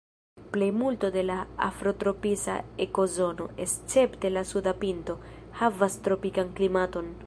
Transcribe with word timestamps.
Plejmulto 0.53 1.11
de 1.15 1.23
la 1.29 1.35
afrotropisa 1.65 2.55
ekozono, 2.87 3.49
escepte 3.69 4.35
la 4.37 4.45
suda 4.55 4.77
pinto, 4.85 5.21
havas 5.63 6.05
tropikan 6.09 6.57
klimaton. 6.61 7.19